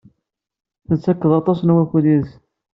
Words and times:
Tettekked 0.87 1.31
aṭas 1.39 1.59
n 1.63 1.73
wakud 1.75 2.05
yid-s. 2.09 2.31